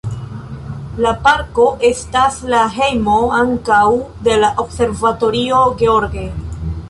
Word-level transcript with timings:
La 1.05 1.11
parko 1.27 1.65
estas 1.89 2.39
la 2.53 2.61
hejmo 2.79 3.19
ankaŭ 3.41 3.83
de 4.29 4.39
la 4.45 4.49
Observatorio 4.63 5.63
George. 5.83 6.27